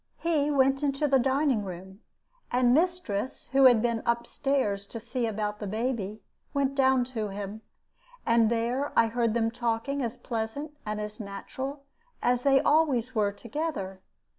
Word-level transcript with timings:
"He 0.17 0.49
went 0.49 0.81
into 0.81 1.07
the 1.07 1.19
dining 1.19 1.63
room, 1.63 1.99
and 2.51 2.73
mistress, 2.73 3.49
who 3.51 3.65
had 3.65 3.83
been 3.83 4.01
up 4.03 4.25
stairs 4.25 4.87
to 4.87 4.99
see 4.99 5.27
about 5.27 5.59
the 5.59 5.67
baby, 5.67 6.23
went 6.55 6.73
down 6.73 7.03
to 7.13 7.27
him; 7.27 7.61
and 8.25 8.49
there 8.49 8.93
I 8.97 9.05
heard 9.09 9.35
them 9.35 9.51
talking 9.51 10.01
as 10.01 10.17
pleasant 10.17 10.75
and 10.87 10.99
as 10.99 11.19
natural 11.19 11.83
as 12.19 12.41
they 12.41 12.59
always 12.59 13.13
were 13.13 13.31
together. 13.31 14.01